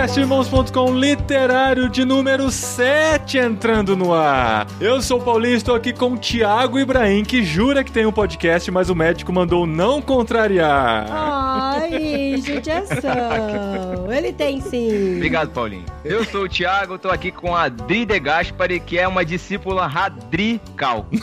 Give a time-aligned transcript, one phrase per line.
[0.00, 4.66] Podcastirmãos.com literário de número 7 entrando no ar.
[4.80, 8.12] Eu sou o Paulinho, estou aqui com o Thiago Ibrahim, que jura que tem um
[8.12, 11.06] podcast, mas o médico mandou não contrariar.
[11.10, 14.10] Ai, judiação.
[14.10, 15.16] Ele tem sim.
[15.16, 15.84] Obrigado, Paulinho.
[16.02, 19.86] Eu sou o Thiago, tô aqui com a Adri De Gaspari, que é uma discípula
[19.86, 21.04] radical.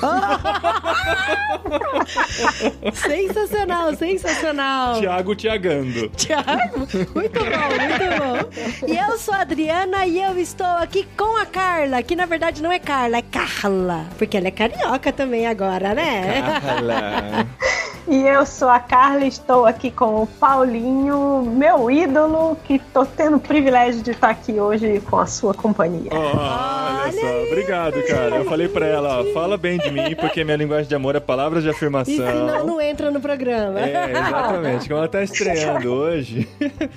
[2.93, 4.99] sensacional, sensacional.
[4.99, 6.09] Thiago Tiagando.
[6.09, 8.66] Thiago, muito bom, muito bom.
[8.87, 12.61] E eu sou a Adriana e eu estou aqui com a Carla, que na verdade
[12.61, 14.05] não é Carla, é Carla.
[14.17, 16.41] Porque ela é carioca também agora, né?
[16.61, 17.47] Carla.
[18.09, 23.35] E eu sou a Carla, estou aqui com o Paulinho, meu ídolo, que estou tendo
[23.35, 26.09] o privilégio de estar aqui hoje com a sua companhia.
[26.13, 28.35] olha Olha só, aí, obrigado, cara.
[28.37, 31.19] Eu falei pra ela, ó, fala bem de mim, porque minha linguagem de amor é
[31.19, 32.13] palavras de E afirmação.
[32.15, 33.77] senão não entra no programa.
[33.81, 34.87] É, exatamente.
[34.87, 36.47] Como ela tá estreando hoje.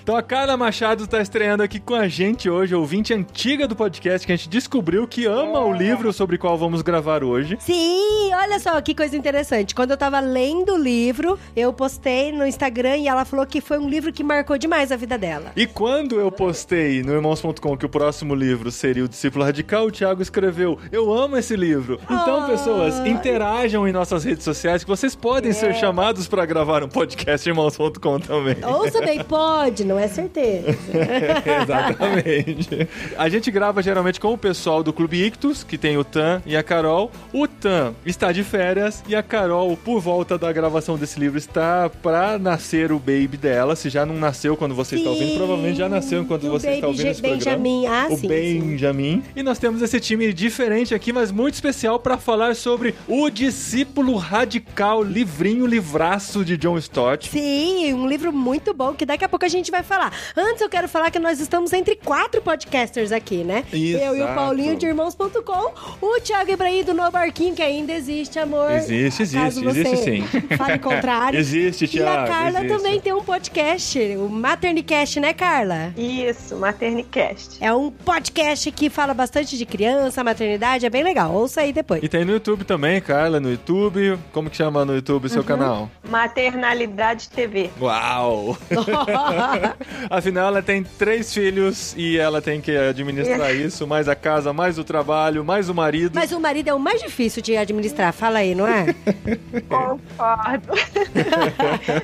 [0.03, 4.27] Então a Carla Machado tá estreando aqui com a gente hoje, ouvinte antiga do podcast,
[4.27, 7.57] que a gente descobriu que ama o livro sobre o qual vamos gravar hoje.
[7.61, 9.75] Sim, olha só que coisa interessante.
[9.75, 13.79] Quando eu tava lendo o livro, eu postei no Instagram e ela falou que foi
[13.79, 15.53] um livro que marcou demais a vida dela.
[15.57, 19.91] E quando eu postei no irmãos.com que o próximo livro seria o Discípulo Radical, o
[19.91, 21.99] Thiago escreveu: Eu amo esse livro.
[22.05, 22.47] Então, Ah.
[22.47, 25.55] pessoas, interajam em nossas redes sociais que vocês podem É.
[25.55, 28.57] ser chamados pra gravar um podcast irmãos.com também.
[28.65, 30.71] Ouça bem, pode, não é certeza.
[31.63, 32.89] Exatamente.
[33.17, 36.57] A gente grava geralmente com o pessoal do Clube Ictus, que tem o Tan e
[36.57, 37.11] a Carol.
[37.33, 41.89] O Tan está de férias e a Carol, por volta da gravação desse livro, está
[42.03, 43.77] pra nascer o baby dela.
[43.77, 46.71] Se já não nasceu quando você está ouvindo, Sim, provavelmente já nasceu enquanto o você
[46.73, 47.83] está ouvindo esse Benjamin.
[47.83, 48.07] programa.
[48.09, 49.23] Ah, o sim, Benjamin.
[49.35, 54.17] E nós temos esse time diferente aqui, mas muito especial para falar sobre o discípulo
[54.17, 57.29] radical, livrinho, livraço de John Stott.
[57.29, 60.13] Sim, um livro muito bom que daqui a pouco a gente vai falar.
[60.37, 63.65] Antes eu quero falar que nós estamos entre quatro podcasters aqui, né?
[63.73, 64.35] Eu e o Exato.
[64.35, 68.71] Paulinho de Irmãos.com, o Thiago Ibrahim do No Barquinho, que ainda existe, amor.
[68.73, 70.57] Existe, existe, Caso você existe sim.
[70.57, 71.39] Fale o contrário.
[71.41, 72.77] Existe, E a Thiago, Carla existe.
[72.77, 75.93] também tem um podcast, o Maternicast, né, Carla?
[75.97, 77.57] Isso, Maternicast.
[77.61, 81.33] É um podcast que fala bastante de criança, maternidade, é bem legal.
[81.33, 82.03] Ouça aí depois.
[82.03, 84.19] E tem no YouTube também, Carla, no YouTube.
[84.33, 85.33] Como que chama no YouTube o Uhum.
[85.33, 85.91] seu canal?
[86.09, 87.71] Maternalidade TV.
[87.81, 88.57] Uau!
[90.11, 94.79] Afinal, ela tem três filhos e ela tem que administrar isso, mais a casa, mais
[94.79, 96.13] o trabalho, mais o marido.
[96.15, 98.95] Mas o marido é o mais difícil de administrar, fala aí, não é?
[99.69, 100.73] Concordo.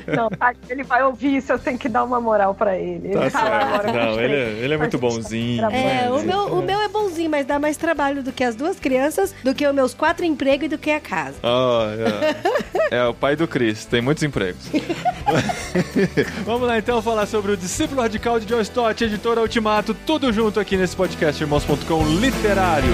[0.16, 3.10] Não, tá, ele vai ouvir isso, eu tenho que dar uma moral pra ele.
[3.10, 3.92] Tá Ele tá lá certo.
[3.96, 5.64] Não, ele é, ele é muito bonzinho.
[5.70, 8.54] É, mas- o meu, o meu é bonzinho, mas dá mais trabalho do que as
[8.54, 11.34] duas crianças, do que os meus quatro empregos e do que a casa.
[11.42, 11.88] Ah,
[12.90, 12.96] é.
[12.96, 14.66] é o pai do Chris, tem muitos empregos.
[16.44, 20.60] Vamos lá então falar sobre o discípulo radical de John Stott, editora Ultimato, tudo junto
[20.60, 22.92] aqui nesse podcast irmãos.com literário.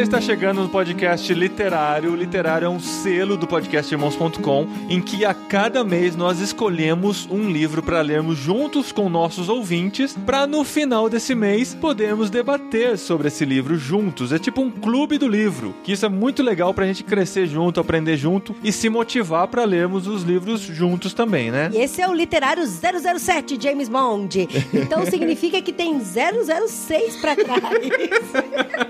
[0.00, 4.98] Você está chegando no podcast literário, o literário é um selo do podcast irmãos.com em
[4.98, 10.46] que a cada mês nós escolhemos um livro para lermos juntos com nossos ouvintes, para
[10.46, 14.32] no final desse mês podermos debater sobre esse livro juntos.
[14.32, 17.46] É tipo um clube do livro, que isso é muito legal para a gente crescer
[17.46, 21.68] junto, aprender junto e se motivar para lermos os livros juntos também, né?
[21.74, 24.48] E esse é o literário 007 James Bond.
[24.72, 27.60] Então significa que tem 006 pra trás.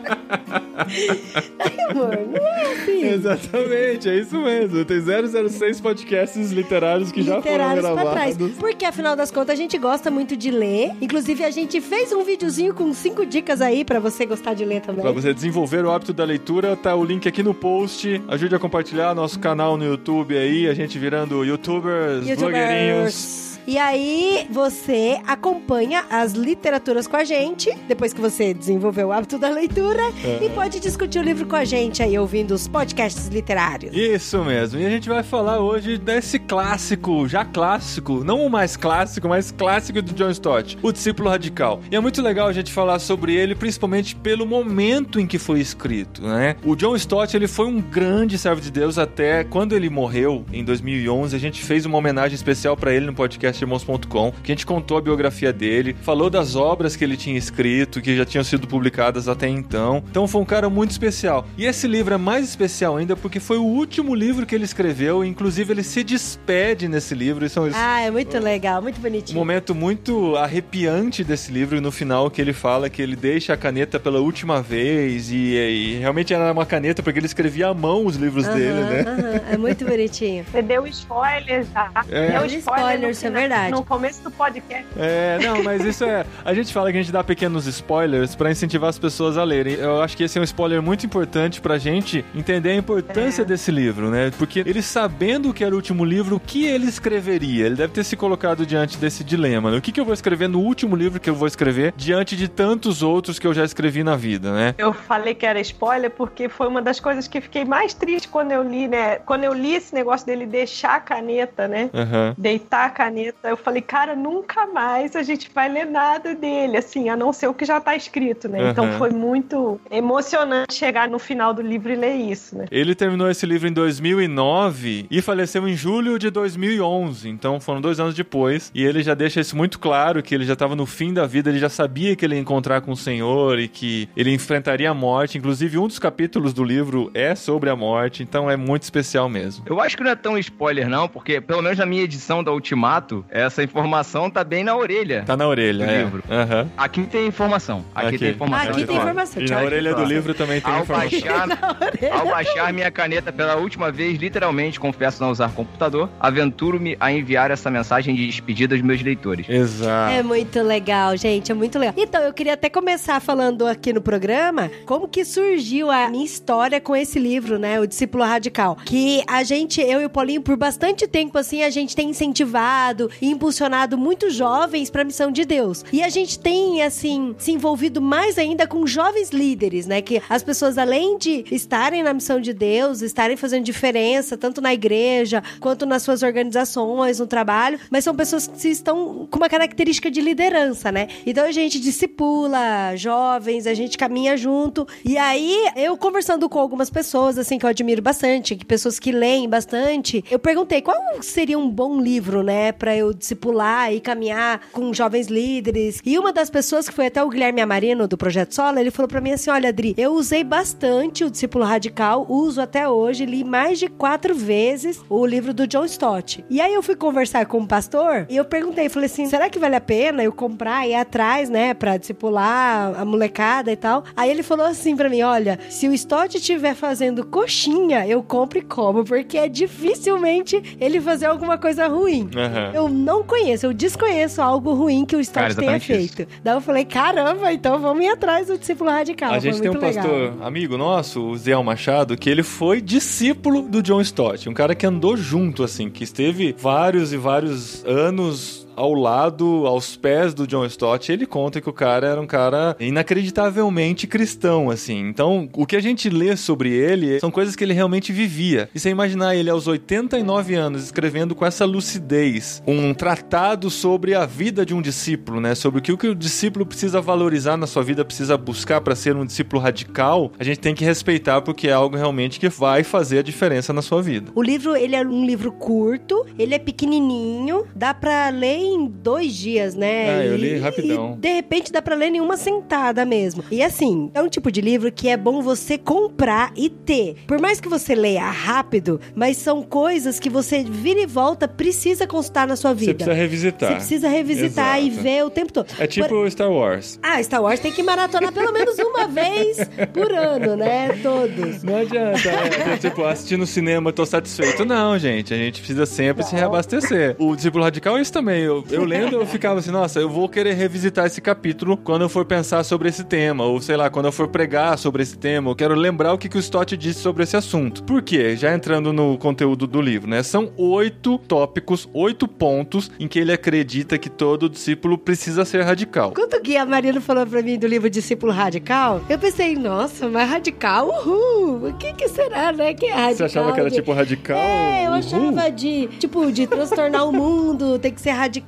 [1.58, 3.04] Ai, amor, não é assim.
[3.04, 4.84] Exatamente, é isso mesmo.
[4.84, 8.36] Tem 006 podcasts literários que já literários foram pra trás.
[8.36, 8.58] gravados.
[8.58, 10.92] Porque afinal das contas a gente gosta muito de ler.
[11.00, 14.80] Inclusive a gente fez um videozinho com cinco dicas aí pra você gostar de ler
[14.80, 15.02] também.
[15.02, 18.22] Pra você desenvolver o hábito da leitura, tá o link aqui no post.
[18.28, 23.49] Ajude a compartilhar nosso canal no YouTube aí, a gente virando youtubers, blogueirinhos.
[23.66, 29.38] E aí você acompanha as literaturas com a gente, depois que você desenvolveu o hábito
[29.38, 30.02] da leitura,
[30.40, 33.94] e pode discutir o livro com a gente aí, ouvindo os podcasts literários.
[33.94, 34.80] Isso mesmo.
[34.80, 39.50] E a gente vai falar hoje desse clássico, já clássico, não o mais clássico, mas
[39.50, 41.80] clássico do John Stott, O Discípulo Radical.
[41.90, 45.60] E é muito legal a gente falar sobre ele, principalmente pelo momento em que foi
[45.60, 46.56] escrito, né?
[46.64, 50.64] O John Stott, ele foi um grande servo de Deus até quando ele morreu, em
[50.64, 51.34] 2011.
[51.34, 54.96] A gente fez uma homenagem especial para ele no podcast podcastirmãos.com, que a gente contou
[54.96, 59.28] a biografia dele, falou das obras que ele tinha escrito, que já tinham sido publicadas
[59.28, 60.02] até então.
[60.10, 61.46] Então foi um cara muito especial.
[61.56, 65.24] E esse livro é mais especial ainda porque foi o último livro que ele escreveu,
[65.24, 67.44] inclusive ele se despede nesse livro.
[67.44, 69.38] Isso é um, Ah, é muito legal, muito um bonitinho.
[69.38, 73.98] momento muito arrepiante desse livro no final que ele fala que ele deixa a caneta
[73.98, 78.16] pela última vez e, e realmente era uma caneta porque ele escrevia à mão os
[78.16, 79.00] livros Aham, dele, né?
[79.06, 80.44] aham, É muito bonitinho.
[80.50, 81.90] Você deu spoiler já.
[82.10, 82.30] É.
[82.32, 83.70] Deu Deu spoiler, verdade.
[83.72, 84.86] No começo do podcast.
[84.96, 86.24] É, não, mas isso é.
[86.44, 89.74] A gente fala que a gente dá pequenos spoilers pra incentivar as pessoas a lerem.
[89.74, 93.44] Eu acho que esse é um spoiler muito importante pra gente entender a importância É.
[93.44, 94.30] desse livro, né?
[94.38, 97.66] Porque ele sabendo que era o último livro, o que ele escreveria?
[97.66, 99.70] Ele deve ter se colocado diante desse dilema.
[99.70, 99.76] né?
[99.78, 102.48] O que, que eu vou escrever no último livro que eu vou escrever diante de
[102.48, 104.74] tantos outros que eu já escrevi na vida, né?
[104.78, 108.52] Eu falei que era spoiler porque foi uma das coisas que fiquei mais triste quando
[108.52, 109.16] eu li, né?
[109.16, 111.90] Quando eu li esse negócio dele deixar a caneta, né?
[111.94, 112.34] Aham.
[112.38, 117.08] Deitar a caneta, eu falei, cara, nunca mais a gente vai ler nada dele, assim,
[117.08, 118.60] a não ser o que já tá escrito, né?
[118.60, 118.70] Aham.
[118.70, 122.66] Então foi muito emocionante chegar no final do livro e ler isso, né?
[122.70, 127.28] Ele terminou esse livro em 2009 e faleceu em julho de 2011.
[127.28, 128.70] Então foram dois anos depois.
[128.74, 131.50] E ele já deixa isso muito claro: que ele já estava no fim da vida,
[131.50, 134.94] ele já sabia que ele ia encontrar com o Senhor e que ele enfrentaria a
[134.94, 135.38] morte.
[135.38, 138.22] Inclusive, um dos capítulos do livro é sobre a morte.
[138.22, 139.64] Então é muito especial mesmo.
[139.66, 142.52] Eu acho que não é tão spoiler, não, porque pelo menos na minha edição da
[142.52, 145.22] Ultimato, essa informação tá bem na orelha.
[145.26, 146.02] Tá na orelha, Do é.
[146.02, 146.22] livro.
[146.30, 146.68] Aham.
[146.76, 147.84] Aqui tem informação.
[147.94, 148.18] Aqui, Aqui.
[148.18, 148.70] tem informação.
[148.70, 149.42] Aqui tem informação.
[149.42, 151.20] E na orelha do livro também tem Ao informação.
[151.20, 151.78] baixar,
[152.12, 157.50] ao baixar minha caneta pela última vez, literalmente, confesso não usar computador, aventuro-me a enviar
[157.50, 159.48] essa mensagem de despedida aos meus leitores.
[159.48, 160.14] Exato.
[160.14, 161.94] É muito legal, gente, é muito legal.
[161.96, 166.80] Então, eu queria até começar falando aqui no programa como que surgiu a minha história
[166.80, 168.76] com esse livro, né, O Discípulo Radical.
[168.84, 173.09] Que a gente, eu e o Paulinho, por bastante tempo, assim, a gente tem incentivado
[173.20, 175.84] e impulsionado muitos jovens pra missão de Deus.
[175.92, 180.42] E a gente tem, assim, se envolvido mais ainda com jovens líderes, né, que as
[180.42, 185.86] pessoas, além de estarem na missão de Deus, estarem fazendo diferença, tanto na igreja, quanto
[185.86, 190.90] nas suas organizações, no trabalho, mas são pessoas que estão com uma característica de liderança,
[190.92, 191.08] né?
[191.26, 194.86] Então a gente discipula jovens, a gente caminha junto.
[195.04, 199.12] E aí, eu conversando com algumas pessoas, assim, que eu admiro bastante, que pessoas que
[199.12, 204.60] leem bastante, eu perguntei qual seria um bom livro, né, pra eu discipular e caminhar
[204.72, 206.00] com jovens líderes.
[206.04, 209.08] E uma das pessoas que foi até o Guilherme Amarino do Projeto Sola, ele falou
[209.08, 213.44] pra mim assim: olha, Adri, eu usei bastante o Discípulo Radical, uso até hoje, li
[213.44, 216.44] mais de quatro vezes o livro do John Stott.
[216.48, 219.58] E aí eu fui conversar com o pastor e eu perguntei, falei assim: será que
[219.58, 224.04] vale a pena eu comprar e ir atrás, né, pra discipular a molecada e tal?
[224.16, 228.58] Aí ele falou assim pra mim: olha, se o Stott estiver fazendo coxinha, eu compro
[228.58, 232.28] e como, porque é dificilmente ele fazer alguma coisa ruim.
[232.36, 232.72] Aham.
[232.74, 236.16] Eu não conheço, eu desconheço algo ruim que o Stott Cara, tenha exatamente isso.
[236.16, 236.32] feito.
[236.42, 239.30] Daí eu falei, caramba, então vamos ir atrás do discípulo radical.
[239.30, 239.92] A Foi gente tem um legal.
[239.92, 244.74] pastor amigo nosso, o Zé Machado, que ele foi discípulo do John Stott, um cara
[244.74, 250.46] que andou junto, assim, que esteve vários e vários anos ao lado, aos pés do
[250.46, 255.06] John Stott, ele conta que o cara era um cara inacreditavelmente cristão, assim.
[255.06, 258.70] Então, o que a gente lê sobre ele são coisas que ele realmente vivia.
[258.74, 264.24] E você imaginar ele aos 89 anos escrevendo com essa lucidez um tratado sobre a
[264.24, 265.54] vida de um discípulo, né?
[265.54, 269.26] Sobre o que o, discípulo precisa valorizar na sua vida, precisa buscar para ser um
[269.26, 273.22] discípulo radical, a gente tem que respeitar porque é algo realmente que vai fazer a
[273.22, 274.32] diferença na sua vida.
[274.34, 279.34] O livro, ele é um livro curto, ele é pequenininho, dá pra ler em dois
[279.34, 280.10] dias, né?
[280.20, 281.14] Ah, eu li E- rapidão.
[281.16, 283.44] E, de repente dá pra ler em uma sentada mesmo.
[283.50, 287.16] E assim, é um tipo de livro que é bom você comprar e ter.
[287.26, 292.06] Por mais que você leia rápido, mas são coisas que você vira e volta precisa
[292.06, 292.94] constar na sua Você vida.
[292.94, 293.68] precisa revisitar.
[293.70, 295.02] Você precisa revisitar e Exato.
[295.02, 295.66] ver o tempo todo.
[295.78, 296.98] É tipo Por- Star Wars.
[297.02, 299.58] Ah, Star Wars tem que maratonar pelo menos uma vez
[299.92, 300.88] por ano, né?
[301.02, 301.62] Todos.
[301.62, 304.64] Não adianta, é, tipo, assistir no cinema, tô satisfeito.
[304.64, 307.16] Não, gente, a gente precisa sempre se reabastecer.
[307.18, 308.42] O discípulo radical é isso também.
[308.42, 312.08] Eu, eu lendo, eu ficava assim, nossa, eu vou querer revisitar esse capítulo quando eu
[312.08, 315.50] for pensar sobre esse tema, ou sei lá, quando eu for pregar sobre esse tema,
[315.50, 317.82] eu quero lembrar o que, que o Stott disse sobre esse assunto.
[317.84, 318.36] Por quê?
[318.36, 320.22] Já entrando no conteúdo do livro, né?
[320.22, 326.12] São oito tópicos, oito pontos em que ele acredita que todo discípulo precisa ser radical.
[326.14, 330.28] Quando o Guia Marino falou pra mim do livro Discípulo Radical, eu pensei, nossa, mas
[330.28, 332.74] radical, uhul, o que que será, né?
[332.74, 333.14] Que é radical?
[333.16, 334.36] Você achava que era de- tipo radical?
[334.36, 334.98] É, eu Uhul.
[334.98, 338.39] achava de, tipo, de transtornar o mundo, tem que ser radical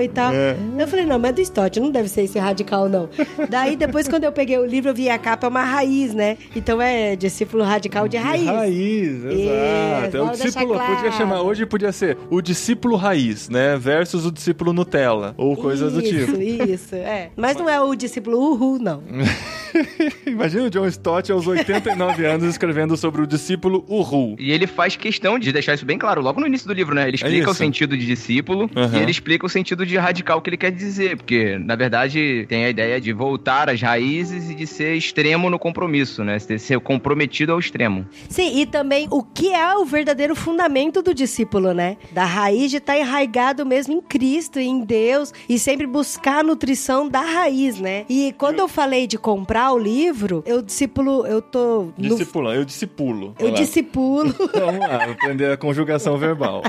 [0.00, 0.32] e tal.
[0.32, 0.56] É.
[0.78, 3.08] Eu falei, não, mas é do Stott, não deve ser esse radical, não.
[3.48, 6.36] Daí, depois, quando eu peguei o livro, eu vi a capa, é uma raiz, né?
[6.54, 8.46] Então é discípulo radical de raiz.
[8.46, 10.16] Raiz, exato.
[10.16, 11.12] É o discípulo, deixar podia claro.
[11.12, 13.76] chamar, hoje podia ser o discípulo raiz, né?
[13.76, 16.40] Versus o discípulo Nutella, ou coisas do tipo.
[16.40, 17.30] Isso, isso, é.
[17.36, 19.02] Mas não é o discípulo Uhul, não.
[20.26, 24.36] Imagina o John Stott aos 89 anos escrevendo sobre o discípulo Uhu.
[24.38, 27.08] E ele faz questão de deixar isso bem claro, logo no início do livro, né?
[27.08, 27.50] Ele explica isso.
[27.50, 28.98] o sentido de discípulo Aham.
[28.98, 32.64] e ele explica o sentido de radical que ele quer dizer, porque, na verdade, tem
[32.64, 36.38] a ideia de voltar às raízes e de ser extremo no compromisso, né?
[36.38, 38.06] De ser comprometido ao extremo.
[38.28, 41.96] Sim, e também o que é o verdadeiro fundamento do discípulo, né?
[42.12, 46.42] Da raiz de estar enraigado mesmo em Cristo e em Deus e sempre buscar a
[46.42, 48.04] nutrição da raiz, né?
[48.08, 52.64] E quando eu falei de comprar o livro, eu discípulo, eu tô no Discipulando, eu
[52.64, 53.34] discipulo.
[53.38, 53.54] eu lá.
[53.54, 54.34] discipulo.
[54.54, 56.62] Vamos lá, aprender a conjugação verbal.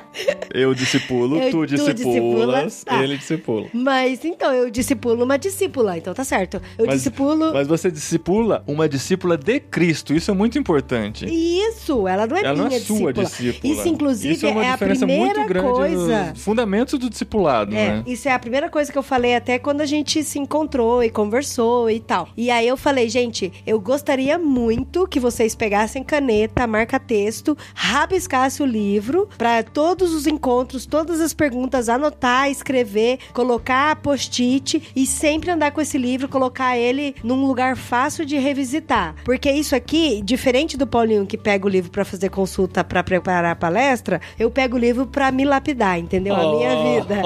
[0.54, 3.04] Eu discipulo, Eu- tu tu discipulas, discipulas, tá.
[3.04, 3.68] ele discipula.
[3.74, 6.62] Mas então, eu discipulo uma discípula, então tá certo.
[6.78, 7.54] Eu Mas- discipulo.
[7.54, 11.26] Mas você discipula uma discípula de Cristo, isso é muito importante.
[11.26, 13.26] Isso, ela não é Ela não minha é sua discípula.
[13.52, 13.74] discípula.
[13.74, 16.24] Isso, inclusive, Isso é uma a diferença primeira muito grande coisa.
[16.32, 18.04] nos fundamentos do discipulado, É, né?
[18.08, 21.10] isso é a primeira coisa que eu falei até quando a gente se encontrou e
[21.10, 22.30] conversou e tal.
[22.38, 28.70] E aí eu falei, gente, eu gostaria muito que vocês pegassem caneta, marca-texto, rabiscassem o
[28.70, 35.72] livro pra todos os encontros, todas as perguntas, anotar, escrever, colocar post-it e sempre andar
[35.72, 39.16] com esse livro, colocar ele num lugar fácil de revisitar.
[39.26, 43.54] Porque isso aqui, diferente do Paulinho que pega o livro pra fazer consulta pra preparar
[43.54, 46.36] a palestra, eu pego o livro pra me lapidar, entendeu?
[46.36, 47.16] A minha vida.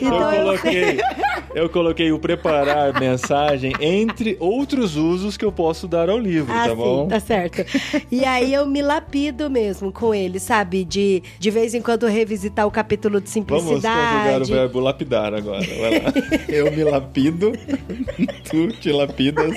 [0.00, 0.98] Então eu eu- coloquei,
[1.54, 6.68] eu coloquei o preparar mensagem entre outros usos que eu posso dar ao livro, Ah,
[6.68, 7.02] tá bom?
[7.04, 7.64] sim, tá certo.
[8.12, 10.84] E aí eu me lapido mesmo com ele, sabe?
[10.84, 13.74] De de vez em quando revisitar o capítulo de Vamos conjugar o
[14.44, 14.52] simplicidade.
[14.52, 15.66] verbo lapidar agora.
[15.66, 16.12] Vai lá.
[16.48, 17.52] Eu me lapido,
[18.50, 19.56] tu te lapidas.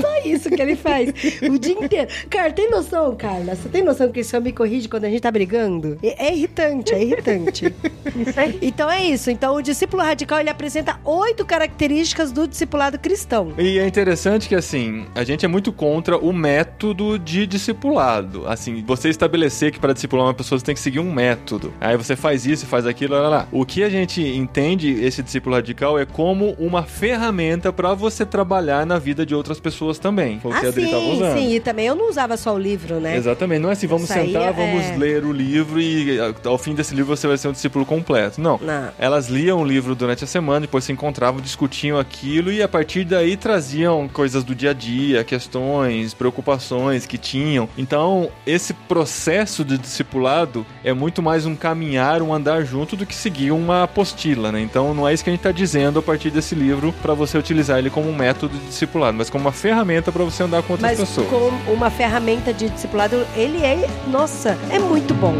[0.00, 1.10] Só isso que ele faz
[1.42, 2.08] o dia inteiro.
[2.28, 3.54] Cara, tem noção, Carla?
[3.54, 5.98] Você tem noção que isso me corrige quando a gente tá brigando?
[6.02, 7.74] É, é irritante, é irritante.
[8.14, 8.58] Isso aí.
[8.60, 9.30] Então é isso.
[9.30, 13.52] Então o discípulo radical ele apresenta oito características do discipulado cristão.
[13.58, 18.46] E é interessante que, assim, a gente é muito contra o método de discipulado.
[18.46, 21.72] Assim, você estabelecer que para discipular uma pessoa você tem que seguir um método.
[21.80, 23.48] Aí você faz isso, faz aquilo, lá, lá, lá.
[23.50, 28.84] O que a gente entende esse discípulo radical é como uma ferramenta para você trabalhar
[28.84, 30.40] na vida de outras pessoas também.
[30.40, 31.38] Foi o que a ah, Adri estava sim, usando.
[31.38, 31.54] sim.
[31.54, 33.16] E também eu não usava só o livro, né?
[33.16, 36.74] Exatamente, não é assim, vamos aí sentar, é- vamos ler o livro e ao fim
[36.74, 38.40] desse livro você vai ser um discípulo completo.
[38.40, 38.60] Não.
[38.62, 38.90] Não.
[38.98, 43.04] Elas liam o livro durante a semana, depois se encontravam, discutiam aquilo e a partir
[43.04, 43.75] daí traziam
[44.12, 47.68] coisas do dia a dia, questões, preocupações que tinham.
[47.76, 53.14] Então, esse processo de discipulado é muito mais um caminhar, um andar junto do que
[53.14, 54.60] seguir uma apostila, né?
[54.60, 57.36] Então, não é isso que a gente está dizendo a partir desse livro para você
[57.36, 60.74] utilizar ele como um método de discipulado, mas como uma ferramenta para você andar com
[60.74, 61.28] outras Mas pessoas.
[61.28, 65.34] com uma ferramenta de discipulado, ele é, nossa, é muito bom.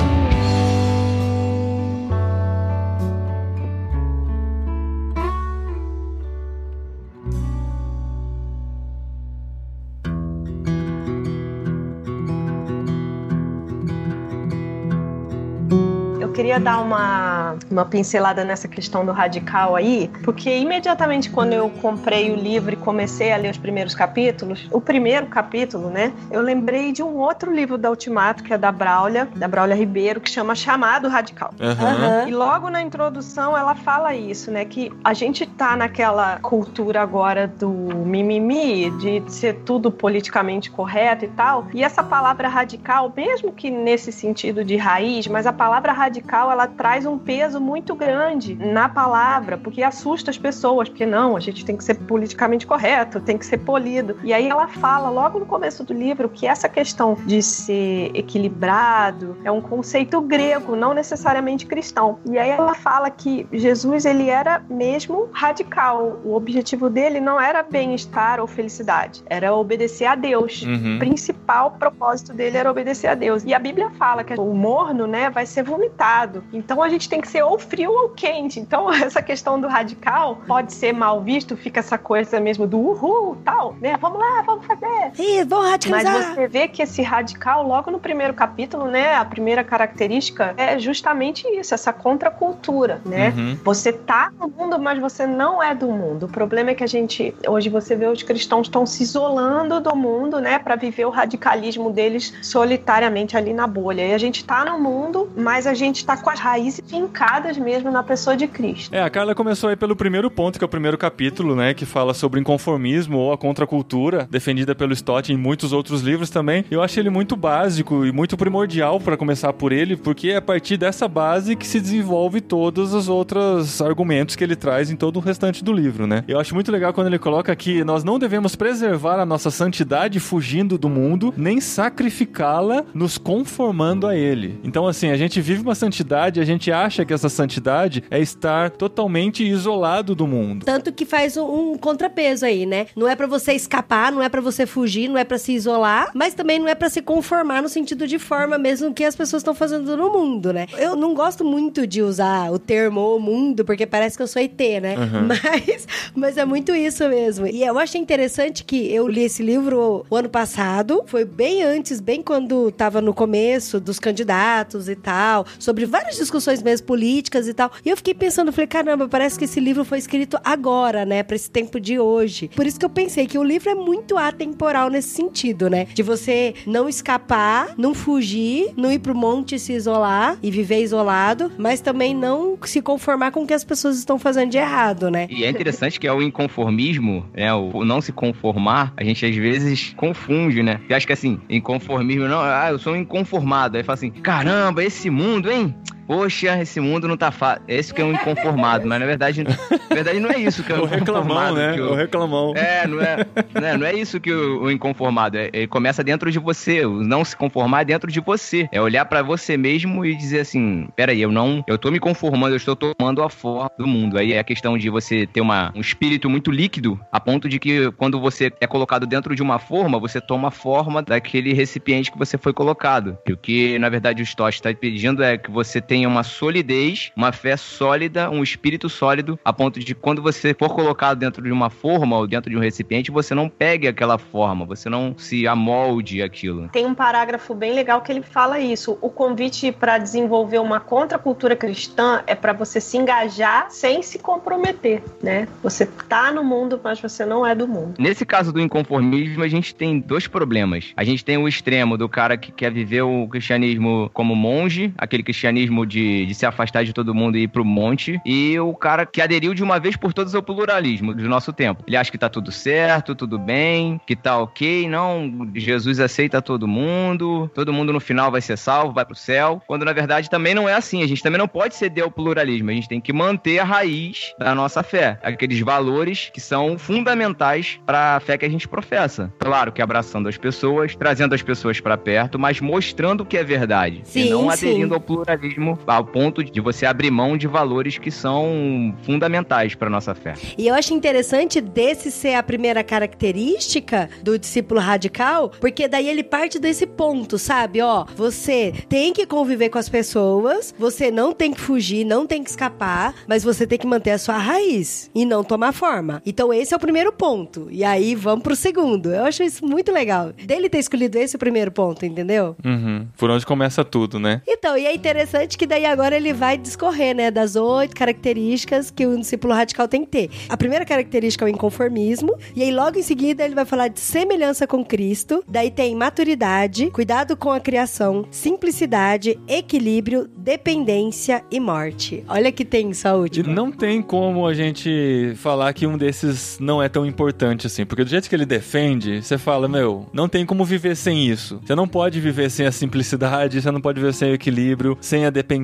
[16.57, 22.31] Queria dar uma, uma pincelada nessa questão do radical aí, porque imediatamente quando eu comprei
[22.31, 26.93] o livro e comecei a ler os primeiros capítulos, o primeiro capítulo, né, eu lembrei
[26.93, 30.55] de um outro livro da Ultimato, que é da Braulia, da Braulia Ribeiro, que chama
[30.55, 31.53] Chamado Radical.
[31.61, 31.87] Aham.
[31.87, 32.29] Aham.
[32.29, 34.65] E logo na introdução ela fala isso, né?
[34.65, 41.29] Que a gente tá naquela cultura agora do mimimi, de ser tudo politicamente correto e
[41.29, 41.67] tal.
[41.75, 46.67] E essa palavra radical, mesmo que nesse sentido de raiz, mas a palavra radical ela
[46.67, 51.65] traz um peso muito grande na palavra, porque assusta as pessoas, porque não, a gente
[51.65, 54.17] tem que ser politicamente correto, tem que ser polido.
[54.23, 59.37] E aí ela fala logo no começo do livro que essa questão de ser equilibrado
[59.45, 62.19] é um conceito grego, não necessariamente cristão.
[62.25, 66.21] E aí ela fala que Jesus ele era mesmo radical.
[66.25, 70.63] O objetivo dele não era bem-estar ou felicidade, era obedecer a Deus.
[70.63, 70.97] Uhum.
[70.97, 73.45] O principal propósito dele era obedecer a Deus.
[73.45, 76.36] E a Bíblia fala que o morno, né, vai ser vomitado.
[76.53, 78.61] Então a gente tem que ser ou frio ou quente.
[78.61, 83.37] Então essa questão do radical pode ser mal visto, fica essa coisa mesmo do uhul,
[83.45, 83.97] tal, né?
[84.01, 85.13] Vamos lá, vamos fazer.
[85.19, 86.35] Ih, vamos Mas radicalizar.
[86.35, 91.47] você vê que esse radical, logo no primeiro capítulo, né, a primeira característica é justamente
[91.49, 93.33] isso, essa contracultura, né?
[93.37, 93.59] Uhum.
[93.65, 96.27] Você tá no mundo, mas você não é do mundo.
[96.27, 99.95] O problema é que a gente, hoje você vê os cristãos estão se isolando do
[99.95, 104.07] mundo, né, para viver o radicalismo deles solitariamente ali na bolha.
[104.07, 107.89] E a gente tá no mundo, mas a gente está com as raízes fincadas mesmo
[107.89, 108.93] na pessoa de Cristo.
[108.93, 111.87] É, a Carla começou aí pelo primeiro ponto, que é o primeiro capítulo, né, que
[111.87, 116.65] fala sobre inconformismo ou a contracultura, defendida pelo Stott em muitos outros livros também.
[116.69, 120.43] Eu achei ele muito básico e muito primordial para começar por ele, porque é a
[120.43, 125.19] partir dessa base que se desenvolve todos os outros argumentos que ele traz em todo
[125.19, 126.25] o restante do livro, né?
[126.27, 130.19] Eu acho muito legal quando ele coloca que nós não devemos preservar a nossa santidade
[130.19, 134.59] fugindo do mundo, nem sacrificá-la nos conformando a ele.
[134.65, 138.71] Então, assim, a gente vive uma santidade, a gente acha que essa santidade é estar
[138.71, 140.65] totalmente isolado do mundo.
[140.65, 142.87] Tanto que faz um, um contrapeso aí, né?
[142.97, 146.11] Não é para você escapar, não é para você fugir, não é para se isolar,
[146.15, 149.41] mas também não é para se conformar no sentido de forma mesmo que as pessoas
[149.41, 150.67] estão fazendo no mundo, né?
[150.79, 154.59] Eu não gosto muito de usar o termo mundo, porque parece que eu sou ET,
[154.81, 154.97] né?
[154.97, 155.27] Uhum.
[155.37, 157.47] Mas, mas é muito isso mesmo.
[157.47, 162.01] E eu achei interessante que eu li esse livro o ano passado, foi bem antes,
[162.01, 167.55] bem quando tava no começo dos candidatos e tal, sobre várias discussões mesmo políticas e
[167.55, 167.71] tal.
[167.85, 171.37] E eu fiquei pensando, falei, caramba, parece que esse livro foi escrito agora, né, para
[171.37, 172.49] esse tempo de hoje.
[172.55, 175.87] Por isso que eu pensei que o livro é muito atemporal nesse sentido, né?
[175.93, 181.51] De você não escapar, não fugir, não ir pro monte se isolar e viver isolado,
[181.59, 185.27] mas também não se conformar com o que as pessoas estão fazendo de errado, né?
[185.31, 189.35] E é interessante que é o inconformismo, né, o não se conformar, a gente às
[189.35, 190.81] vezes confunde, né?
[190.89, 193.77] Eu acho que assim, inconformismo, não, ah, eu sou um inconformado.
[193.77, 195.75] Aí fala assim, caramba, esse mundo, hein?
[196.07, 197.63] Poxa, esse mundo não tá fácil.
[197.69, 200.77] Esse que é um inconformado, mas na verdade, na verdade não é isso que é
[200.77, 201.81] um o reclamão, né?
[201.81, 201.93] O...
[201.93, 202.55] o reclamão.
[202.57, 205.51] É, não é, não é, não é isso que o, o inconformado é.
[205.53, 206.85] Ele começa dentro de você.
[206.85, 208.69] O não se conformar é dentro de você.
[208.73, 211.65] É olhar para você mesmo e dizer assim: peraí, eu não.
[211.67, 214.19] Eu tô me conformando, eu estou tomando a forma do mundo.
[214.19, 217.59] Aí é a questão de você ter uma, um espírito muito líquido, a ponto de
[217.59, 222.11] que quando você é colocado dentro de uma forma, você toma a forma daquele recipiente
[222.11, 223.19] que você foi colocado.
[223.27, 227.11] E o que, na verdade, o Stott está pedindo é que você tenha uma solidez,
[227.17, 231.51] uma fé sólida, um espírito sólido, a ponto de quando você for colocado dentro de
[231.51, 235.49] uma forma ou dentro de um recipiente, você não pegue aquela forma, você não se
[235.49, 236.69] amolde aquilo.
[236.69, 238.99] Tem um parágrafo bem legal que ele fala isso.
[239.01, 245.03] O convite para desenvolver uma contracultura cristã é para você se engajar sem se comprometer,
[245.23, 245.49] né?
[245.63, 247.95] Você tá no mundo, mas você não é do mundo.
[247.99, 250.93] Nesse caso do inconformismo, a gente tem dois problemas.
[250.95, 255.23] A gente tem o extremo do cara que quer viver o cristianismo como monge, aquele
[255.23, 259.07] cristianismo de, de se afastar de todo mundo e ir pro monte, e o cara
[259.07, 261.83] que aderiu de uma vez por todas ao pluralismo do nosso tempo.
[261.87, 266.67] Ele acha que tá tudo certo, tudo bem, que tá ok, não, Jesus aceita todo
[266.69, 270.55] mundo, todo mundo no final vai ser salvo, vai pro céu, quando na verdade também
[270.55, 271.03] não é assim.
[271.03, 274.35] A gente também não pode ceder ao pluralismo, a gente tem que manter a raiz
[274.39, 279.33] da nossa fé, aqueles valores que são fundamentais para a fé que a gente professa.
[279.39, 283.45] Claro que abraçando as pessoas, trazendo as pessoas para perto, mas mostrando o que é
[283.45, 284.95] verdade sim, e não aderindo sim.
[284.95, 290.15] ao pluralismo ao ponto de você abrir mão de valores que são fundamentais para nossa
[290.15, 290.35] fé.
[290.57, 296.23] E eu acho interessante desse ser a primeira característica do discípulo radical, porque daí ele
[296.23, 297.81] parte desse ponto, sabe?
[297.81, 302.43] Ó, você tem que conviver com as pessoas, você não tem que fugir, não tem
[302.43, 306.23] que escapar, mas você tem que manter a sua raiz e não tomar forma.
[306.25, 307.69] Então esse é o primeiro ponto.
[307.71, 309.13] E aí vamos pro segundo.
[309.13, 310.33] Eu acho isso muito legal.
[310.33, 312.57] Dele ter escolhido esse primeiro ponto, entendeu?
[312.65, 313.07] Uhum.
[313.17, 314.43] Por onde começa tudo, né?
[314.47, 319.07] Então, e é interessante que daí agora ele vai discorrer, né, das oito características que
[319.07, 320.31] um discípulo radical tem que ter.
[320.49, 324.01] A primeira característica é o inconformismo, e aí logo em seguida ele vai falar de
[324.01, 332.25] semelhança com Cristo, daí tem maturidade, cuidado com a criação, simplicidade, equilíbrio, dependência e morte.
[332.29, 333.53] Olha que tem só última.
[333.53, 338.05] Não tem como a gente falar que um desses não é tão importante assim, porque
[338.05, 341.61] do jeito que ele defende, você fala, meu, não tem como viver sem isso.
[341.65, 345.25] Você não pode viver sem a simplicidade, você não pode viver sem o equilíbrio, sem
[345.25, 345.56] a dependência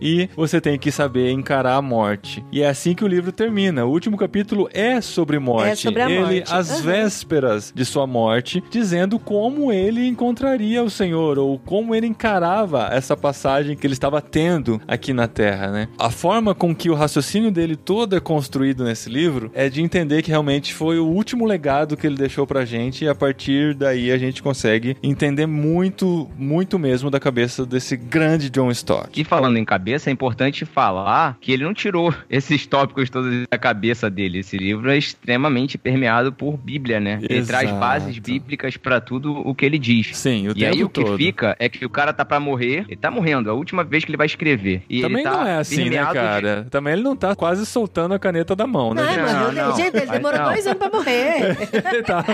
[0.00, 2.44] e você tem que saber encarar a morte.
[2.50, 3.84] E é assim que o livro termina.
[3.84, 5.70] O último capítulo é sobre morte.
[5.70, 6.52] É sobre a ele, morte.
[6.52, 6.82] às uhum.
[6.82, 13.16] vésperas de sua morte, dizendo como ele encontraria o Senhor ou como ele encarava essa
[13.16, 15.88] passagem que ele estava tendo aqui na Terra, né?
[15.98, 20.22] A forma com que o raciocínio dele todo é construído nesse livro é de entender
[20.22, 24.10] que realmente foi o último legado que ele deixou pra gente e a partir daí
[24.10, 29.09] a gente consegue entender muito, muito mesmo da cabeça desse grande John Stott.
[29.14, 33.58] E falando em cabeça, é importante falar que ele não tirou esses tópicos todos da
[33.58, 34.38] cabeça dele.
[34.38, 37.18] Esse livro é extremamente permeado por Bíblia, né?
[37.22, 37.60] Ele Exato.
[37.60, 40.16] traz bases bíblicas para tudo o que ele diz.
[40.16, 41.16] Sim, o E aí o que todo.
[41.16, 44.04] fica é que o cara tá para morrer, ele tá morrendo, é a última vez
[44.04, 44.82] que ele vai escrever.
[44.88, 46.62] E Também tá não é assim, né, cara?
[46.62, 46.70] De...
[46.70, 49.02] Também ele não tá quase soltando a caneta da mão, né?
[49.02, 49.76] Não, não, não.
[49.76, 50.46] Gente, ele demorou não.
[50.46, 51.56] dois anos pra morrer.
[51.92, 52.24] ele, tá,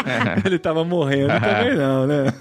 [0.45, 2.33] ele tava morrendo também não, né?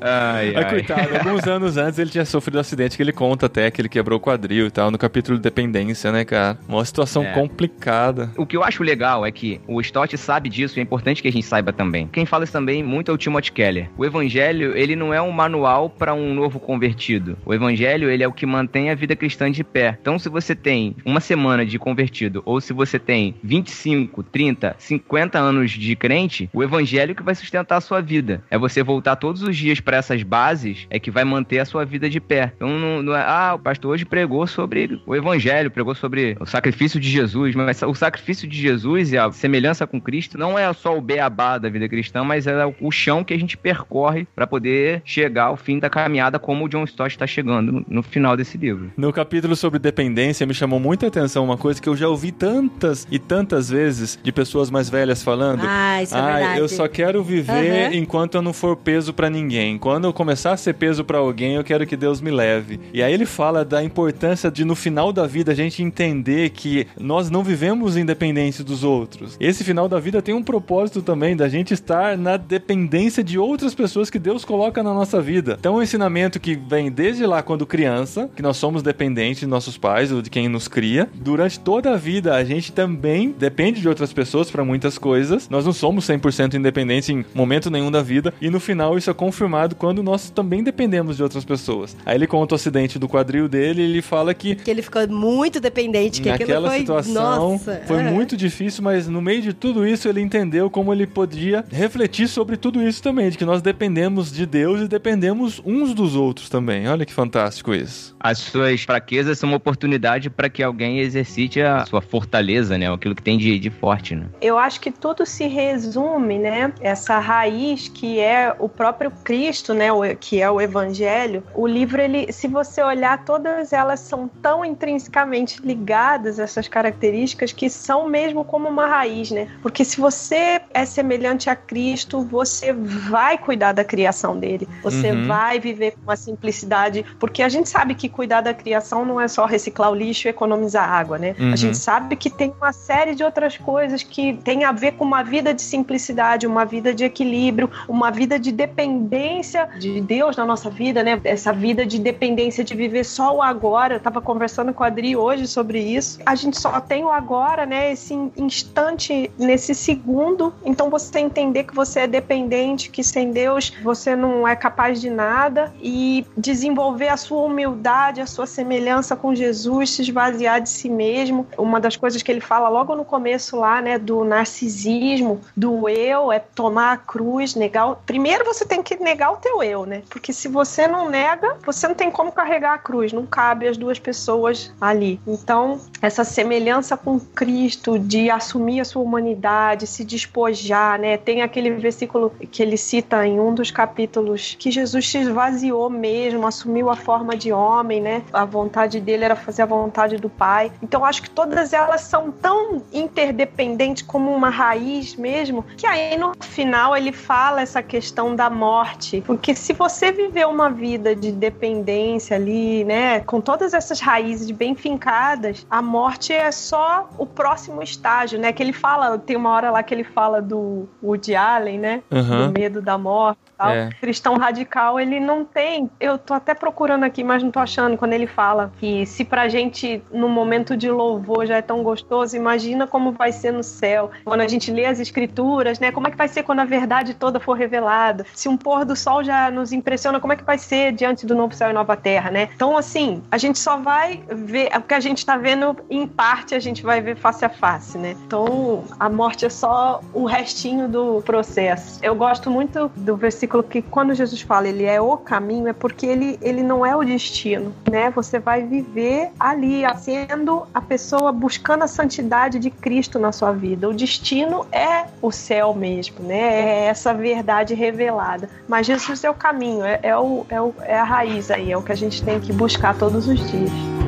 [0.00, 0.52] Ai, ai.
[0.54, 3.70] Mas, coitado, alguns anos antes ele tinha sofrido um acidente que ele conta conta até
[3.70, 6.58] que ele quebrou o quadril e tal, no capítulo de dependência, né, cara?
[6.68, 7.32] Uma situação É.
[7.32, 8.30] complicada.
[8.36, 11.28] O que eu acho legal é que o Stott sabe disso e é importante que
[11.28, 12.08] a gente saiba também.
[12.12, 13.90] Quem fala isso também muito é o Timothy Keller.
[13.96, 17.36] O evangelho, ele não é um manual para um novo convertido.
[17.44, 19.98] O evangelho, ele é o que mantém a vida cristã de pé.
[20.00, 25.38] Então, se você tem uma semana de convertido ou se você tem 25, 30, 50
[25.38, 28.42] anos de crente, o evangelho que vai sustentar a sua vida.
[28.50, 31.84] É você voltar todos os dias para essas bases é que vai manter a sua
[31.84, 32.52] vida de pé.
[32.56, 36.46] Então, não, não é, ah, o pastor hoje pregou sobre o evangelho, pregou sobre o
[36.46, 40.70] sacrifício de Jesus, mas o sacrifício de Jesus e a semelhança com Cristo não é
[40.72, 44.46] só o beabá da vida cristã, mas é o chão que a gente percorre para
[44.46, 48.58] poder chegar ao fim da caminhada, como o John Stott está chegando no, final desse
[48.58, 48.90] livro.
[48.96, 53.06] No capítulo sobre dependência, me chamou muita atenção uma coisa que eu já ouvi tantas
[53.10, 55.62] e tantas vezes de pessoas mais velhas falando.
[55.66, 56.58] Ah, isso é Ah, verdade.
[56.60, 57.94] eu só quero viver Aham.
[57.94, 59.78] enquanto eu não for peso pra ninguém.
[59.78, 62.80] Quando eu começar a ser peso pra alguém, eu quero que Deus me leve.
[62.92, 66.86] E aí ele fala da importância de no final da vida a gente entender que
[66.98, 69.36] nós não vivemos independente dos outros.
[69.38, 73.74] Esse final da vida tem um propósito também da gente estar na dependência de outras
[73.74, 75.56] pessoas que Deus coloca na nossa vida.
[75.58, 79.76] Então, um ensinamento que vem desde lá quando criança, que nós somos dependentes de nossos
[79.76, 81.08] pais ou de quem nos cria.
[81.14, 85.48] Durante toda a vida, a gente também depende de outras pessoas para muitas coisas.
[85.48, 88.32] Nós não somos 100% independentes em momento nenhum da vida.
[88.40, 91.96] E no final, isso é confirmado quando nós também dependemos de outras pessoas.
[92.06, 95.06] Aí ele conta o acidente do quadril dele e ele fala que Que ele ficou
[95.08, 96.78] muito dependente, que aquilo Naquela foi...
[96.78, 97.82] situação Nossa.
[97.86, 98.10] foi é.
[98.10, 102.56] muito difícil, mas no meio de tudo isso ele entendeu como ele podia refletir sobre
[102.56, 106.88] tudo isso também, de que nós dependemos de Deus e dependemos uns dos outros também.
[106.88, 108.14] Olha que fantástico isso.
[108.20, 112.92] As suas fraquezas são uma oportunidade para que alguém exercite a sua fortaleza, né?
[112.92, 114.26] Aquilo que tem de, de forte, né?
[114.40, 116.72] Eu acho que tudo se resume, né?
[116.80, 119.92] Essa raiz que é o próprio Cristo, né?
[119.92, 121.42] o- Que é o Evangelho.
[121.54, 122.91] O livro, ele, se você olhar,
[123.24, 129.48] todas elas são tão intrinsecamente ligadas essas características que são mesmo como uma raiz, né?
[129.62, 134.68] Porque se você é semelhante a Cristo, você vai cuidar da criação dele.
[134.82, 135.26] Você Uhum.
[135.26, 139.28] vai viver com uma simplicidade, porque a gente sabe que cuidar da criação não é
[139.28, 141.34] só reciclar o lixo e economizar água, né?
[141.38, 141.52] Uhum.
[141.52, 145.04] A gente sabe que tem uma série de outras coisas que tem a ver com
[145.04, 150.44] uma vida de simplicidade, uma vida de equilíbrio, uma vida de dependência de Deus na
[150.44, 151.20] nossa vida, né?
[151.24, 153.94] Essa vida de dependência de viver só o agora.
[153.94, 156.18] Eu tava conversando com a Adri hoje sobre isso.
[156.26, 157.92] A gente só tem o agora, né?
[157.92, 160.52] Esse instante, nesse segundo.
[160.64, 165.08] Então você entender que você é dependente, que sem Deus você não é capaz de
[165.10, 170.88] nada e desenvolver a sua humildade, a sua semelhança com Jesus, se esvaziar de si
[170.88, 171.46] mesmo.
[171.56, 176.32] Uma das coisas que ele fala logo no começo lá, né, do narcisismo, do eu,
[176.32, 177.90] é tomar a cruz, negar.
[177.90, 180.02] o- Primeiro você tem que negar o teu eu, né?
[180.10, 183.76] Porque se você não nega, você não tem como carregar a cruz, não cabe as
[183.76, 185.20] duas pessoas ali.
[185.26, 191.16] Então, essa semelhança com Cristo, de assumir a sua humanidade, se despojar, né?
[191.16, 196.46] Tem aquele versículo que ele cita em um dos capítulos que Jesus se esvaziou mesmo,
[196.46, 198.22] assumiu a forma de homem, né?
[198.32, 200.72] A vontade dele era fazer a vontade do Pai.
[200.82, 206.32] Então, acho que todas elas são tão interdependentes como uma raiz mesmo, que aí no
[206.40, 209.22] final ele fala essa questão da morte.
[209.26, 214.74] Porque se você viver uma vida de dependência ali, né, com todas essas raízes bem
[214.74, 218.52] fincadas, a morte é só o próximo estágio, né?
[218.52, 222.02] Que ele fala, tem uma hora lá que ele fala do Woody Allen, né?
[222.10, 222.48] Aham.
[222.48, 223.38] Do medo da morte.
[223.62, 223.70] Tal.
[223.70, 223.90] É.
[224.00, 225.88] Cristão radical, ele não tem.
[226.00, 227.96] Eu tô até procurando aqui, mas não tô achando.
[227.96, 232.36] Quando ele fala que se pra gente, no momento de louvor, já é tão gostoso,
[232.36, 234.10] imagina como vai ser no céu.
[234.24, 235.92] Quando a gente lê as escrituras, né?
[235.92, 238.26] Como é que vai ser quando a verdade toda for revelada?
[238.34, 241.34] Se um pôr do sol já nos impressiona, como é que vai ser diante do
[241.34, 242.48] novo céu e nova terra, né?
[242.54, 244.70] Então, assim, a gente só vai ver.
[244.76, 247.96] O que a gente tá vendo, em parte, a gente vai ver face a face,
[247.96, 248.16] né?
[248.26, 251.98] Então, a morte é só o restinho do processo.
[252.02, 256.06] Eu gosto muito do versículo que, quando Jesus fala, ele é o caminho, é porque
[256.06, 258.08] ele, ele não é o destino, né?
[258.10, 263.88] Você vai viver ali, sendo a pessoa buscando a santidade de Cristo na sua vida.
[263.88, 266.36] O destino é o céu mesmo, né?
[266.36, 268.48] É essa verdade revelada.
[268.68, 271.76] Mas Jesus é o caminho, é, é, o, é, o, é a raiz aí, é
[271.76, 274.01] o que a gente tem que buscar todos os dias.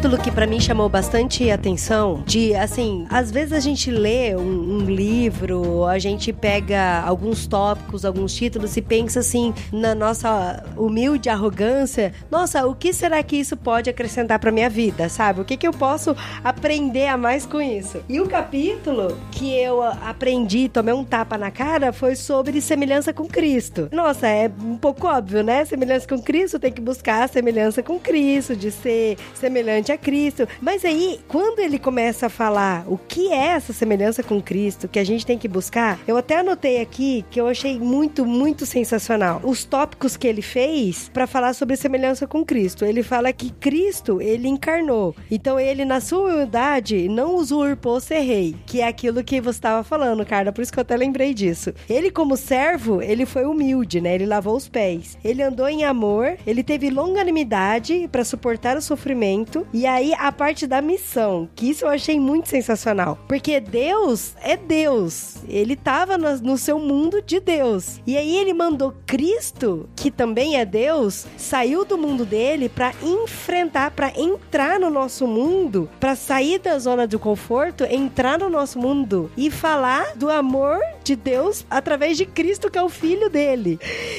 [0.00, 4.78] Capítulo que para mim chamou bastante atenção, de assim, às vezes a gente lê um,
[4.78, 11.28] um livro, a gente pega alguns tópicos, alguns títulos e pensa assim, na nossa humilde
[11.28, 15.42] arrogância, nossa, o que será que isso pode acrescentar para minha vida, sabe?
[15.42, 18.02] O que que eu posso aprender a mais com isso?
[18.08, 23.26] E o capítulo que eu aprendi, tomei um tapa na cara, foi sobre semelhança com
[23.26, 23.90] Cristo.
[23.92, 25.62] Nossa, é um pouco óbvio, né?
[25.66, 30.46] Semelhança com Cristo tem que buscar a semelhança com Cristo, de ser semelhante a Cristo.
[30.60, 34.98] Mas aí, quando ele começa a falar o que é essa semelhança com Cristo, que
[34.98, 39.40] a gente tem que buscar, eu até anotei aqui que eu achei muito, muito sensacional.
[39.44, 42.84] Os tópicos que ele fez para falar sobre semelhança com Cristo.
[42.84, 45.14] Ele fala que Cristo, ele encarnou.
[45.30, 49.82] Então ele, na sua humildade, não usurpou ser rei, que é aquilo que você estava
[49.82, 50.52] falando, cara.
[50.52, 51.72] Por isso que eu até lembrei disso.
[51.88, 54.14] Ele, como servo, ele foi humilde, né?
[54.14, 55.18] Ele lavou os pés.
[55.24, 59.66] Ele andou em amor, ele teve longanimidade para suportar o sofrimento.
[59.72, 63.18] E aí, a parte da missão, que isso eu achei muito sensacional.
[63.28, 65.36] Porque Deus é Deus.
[65.48, 68.00] Ele estava no seu mundo de Deus.
[68.06, 73.90] E aí ele mandou Cristo, que também é Deus, saiu do mundo dele para enfrentar,
[73.90, 79.30] para entrar no nosso mundo, para sair da zona de conforto, entrar no nosso mundo
[79.36, 83.78] e falar do amor de Deus através de Cristo, que é o filho dele.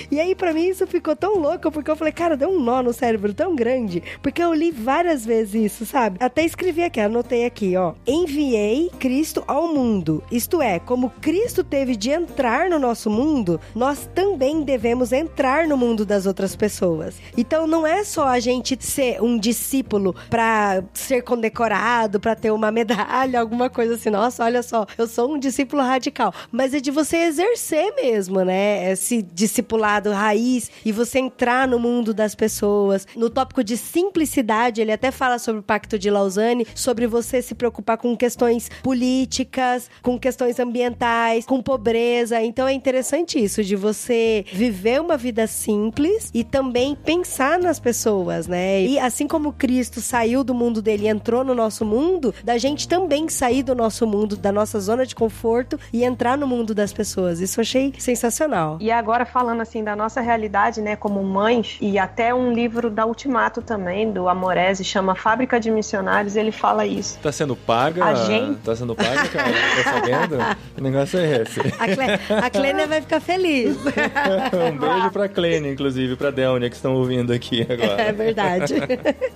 [0.09, 2.81] E aí, para mim, isso ficou tão louco, porque eu falei, cara, deu um nó
[2.81, 6.17] no cérebro tão grande, porque eu li várias vezes isso, sabe?
[6.19, 7.93] Até escrevi aqui, anotei aqui, ó.
[8.05, 10.23] Enviei Cristo ao mundo.
[10.31, 15.77] Isto é, como Cristo teve de entrar no nosso mundo, nós também devemos entrar no
[15.77, 17.15] mundo das outras pessoas.
[17.37, 22.71] Então, não é só a gente ser um discípulo para ser condecorado, para ter uma
[22.71, 24.09] medalha, alguma coisa assim.
[24.09, 26.33] Nossa, olha só, eu sou um discípulo radical.
[26.51, 28.91] Mas é de você exercer mesmo, né?
[28.91, 33.07] Esse discipulado raiz e você entrar no mundo das pessoas.
[33.15, 37.55] No tópico de simplicidade, ele até fala sobre o Pacto de Lausanne, sobre você se
[37.55, 42.41] preocupar com questões políticas, com questões ambientais, com pobreza.
[42.41, 48.47] Então é interessante isso, de você viver uma vida simples e também pensar nas pessoas,
[48.47, 48.84] né?
[48.84, 52.88] E assim como Cristo saiu do mundo dele e entrou no nosso mundo, da gente
[52.88, 56.93] também sair do nosso mundo, da nossa zona de conforto e entrar no mundo das
[56.93, 57.39] pessoas.
[57.39, 58.78] Isso eu achei sensacional.
[58.80, 63.06] E agora falando assim da nossa realidade, né, como mães, e até um livro da
[63.06, 67.19] Ultimato também, do Amorese, chama Fábrica de Missionários, ele fala isso.
[67.19, 68.06] Tá sendo paga?
[68.06, 68.60] A gente...
[68.62, 69.52] Tá sendo paga, cara?
[69.84, 70.38] Tá sabendo?
[70.78, 71.60] O negócio é esse.
[71.60, 72.38] A, Cle...
[72.43, 73.78] a Clênia vai ficar feliz.
[74.74, 78.02] um beijo pra Clênia, inclusive, pra Delnia, que estão ouvindo aqui agora.
[78.02, 78.76] É verdade.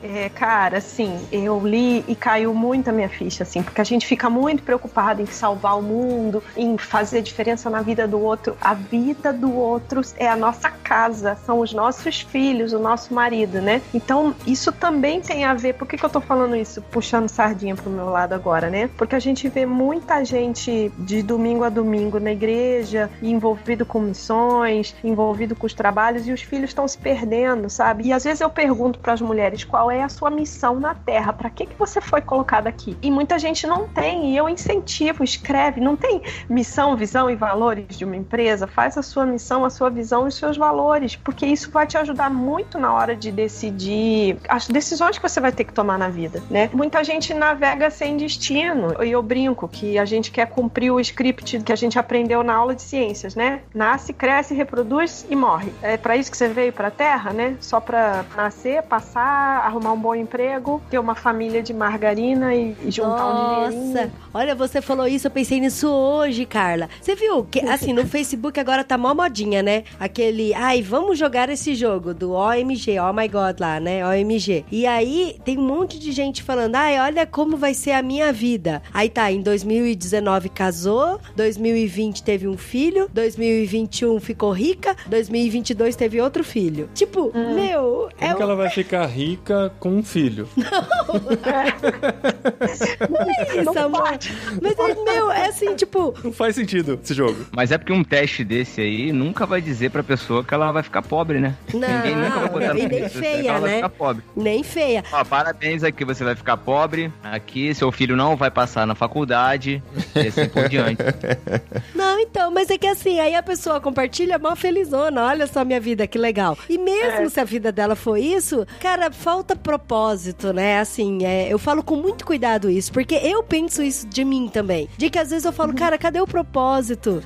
[0.04, 4.06] É, cara, assim, eu li e caiu muito a minha ficha, assim, porque a gente
[4.06, 8.56] fica muito preocupado em salvar o mundo, em fazer diferença na vida do outro.
[8.62, 13.62] A vida do outro é a nossa casa, são os nossos filhos, o nosso marido,
[13.62, 13.82] né?
[13.94, 15.74] Então, isso também tem a ver.
[15.74, 16.82] Por que, que eu tô falando isso?
[16.82, 18.90] Puxando sardinha pro meu lado agora, né?
[18.98, 24.96] Porque a gente vê muita gente de domingo a domingo na igreja, envolvido com missões,
[25.04, 28.08] envolvido com os trabalhos, e os filhos estão se perdendo, sabe?
[28.08, 31.34] E às vezes eu pergunto para as mulheres qual é a sua missão na Terra,
[31.34, 32.98] para que, que você foi colocada aqui?
[33.02, 37.96] E muita gente não tem, e eu incentivo, escreve, não tem missão, visão e valores
[37.96, 41.46] de uma empresa, faz a sua missão, a sua visão e os seus valores, porque
[41.46, 45.66] isso vai te ajudar muito na hora de decidir as decisões que você vai ter
[45.66, 46.68] que tomar na vida, né?
[46.74, 51.60] Muita gente navega sem destino, e eu brinco que a gente quer cumprir o script
[51.60, 53.62] que a gente aprendeu na aula de ciências, né?
[53.74, 55.72] Nasce, cresce, reproduz e morre.
[55.84, 57.56] É para isso que você veio para a Terra, né?
[57.62, 62.90] Só para nascer, passar, arrumar um bom emprego, ter uma família de margarina e, e
[62.90, 64.12] juntar Nossa, um dinheirinho.
[64.34, 66.90] olha, você falou isso, eu pensei nisso hoje, Carla.
[67.02, 69.84] Você viu que, assim, no Facebook agora tá mó modinha, né?
[70.00, 74.06] Aquele, ai, vamos jogar esse jogo do OMG, oh my god lá, né?
[74.06, 74.66] OMG.
[74.72, 78.32] E aí tem um monte de gente falando, ai, olha como vai ser a minha
[78.32, 78.82] vida.
[78.94, 86.44] Aí tá, em 2019 casou, 2020 teve um filho, 2021 ficou rica, 2022 teve outro
[86.44, 86.90] filho.
[86.94, 90.48] Tipo, meu, Como é que ela vai ficar rica com um filho?
[93.56, 94.18] isso, amor.
[94.62, 97.46] Mas é, meu, é assim, tipo, Não faz sentido esse jogo.
[97.52, 100.84] Mas é porque um teste desse aí nunca vai dizer pra pessoa que ela vai
[100.84, 101.56] ficar pobre, né?
[101.74, 103.76] Não, Ninguém nunca vai botar e no nem feia, que ela vai né?
[103.78, 104.24] ficar pobre.
[104.36, 105.04] nem feia.
[105.12, 107.12] Ó, parabéns aqui, você vai ficar pobre.
[107.24, 109.82] Aqui, seu filho não vai passar na faculdade.
[110.16, 111.02] E assim por diante.
[111.94, 115.80] Não, então, mas é que assim, aí a pessoa compartilha mó felizona, olha só minha
[115.80, 116.58] vida, que legal.
[116.70, 120.80] E mesmo se a vida dela for isso, cara, falta propósito, né?
[120.80, 124.88] Assim, é, eu falo com muito cuidado isso, porque eu penso isso de mim também.
[124.98, 126.75] De que às vezes eu falo, cara, cadê o propósito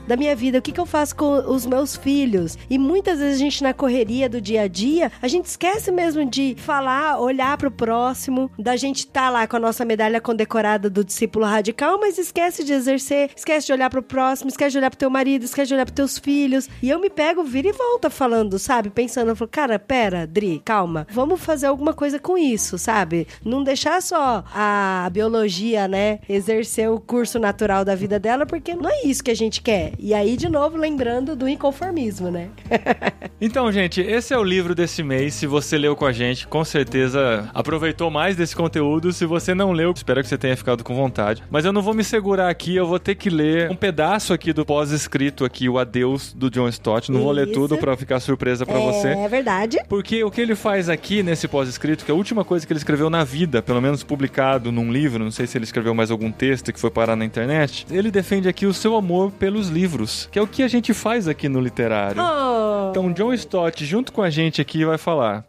[0.07, 0.59] da minha vida?
[0.59, 2.57] O que, que eu faço com os meus filhos?
[2.69, 6.23] E muitas vezes a gente, na correria do dia a dia, a gente esquece mesmo
[6.23, 11.03] de falar, olhar pro próximo, da gente tá lá com a nossa medalha condecorada do
[11.03, 14.99] discípulo radical, mas esquece de exercer, esquece de olhar pro próximo, esquece de olhar pro
[14.99, 16.69] teu marido, esquece de olhar pros teus filhos.
[16.81, 18.89] E eu me pego, vira e volta falando, sabe?
[18.89, 21.07] Pensando, eu falo, cara, pera, Dri, calma.
[21.09, 23.27] Vamos fazer alguma coisa com isso, sabe?
[23.43, 28.89] Não deixar só a biologia, né, exercer o curso natural da vida dela, porque não
[28.89, 29.93] é isso que a gente quer.
[29.97, 32.49] E aí, de novo, lembrando do inconformismo, né?
[33.41, 35.33] Então, gente, esse é o livro desse mês.
[35.33, 39.13] Se você leu com a gente, com certeza aproveitou mais desse conteúdo.
[39.13, 41.41] Se você não leu, espero que você tenha ficado com vontade.
[41.49, 44.51] Mas eu não vou me segurar aqui, eu vou ter que ler um pedaço aqui
[44.51, 47.09] do pós-escrito aqui, o Adeus do John Stott.
[47.09, 47.53] Não vou ler Isso.
[47.53, 49.07] tudo pra ficar surpresa pra você.
[49.07, 49.77] É verdade.
[49.87, 52.79] Porque o que ele faz aqui nesse pós-escrito, que é a última coisa que ele
[52.79, 56.29] escreveu na vida, pelo menos publicado num livro, não sei se ele escreveu mais algum
[56.31, 60.37] texto que foi parar na internet, ele defende aqui o seu amor pelos livros, que
[60.37, 62.21] é o que a gente faz aqui no literário.
[62.21, 62.91] Oh.
[62.91, 65.43] Então, John Stott, junto com a gente aqui, vai falar.